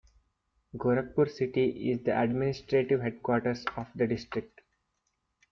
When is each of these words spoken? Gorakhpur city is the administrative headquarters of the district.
Gorakhpur 0.75 1.29
city 1.29 1.91
is 1.91 2.01
the 2.01 2.19
administrative 2.19 3.01
headquarters 3.01 3.63
of 3.77 3.85
the 3.93 4.07
district. 4.07 4.61